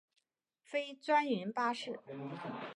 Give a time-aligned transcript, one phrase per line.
[0.63, 1.99] 非专营巴士。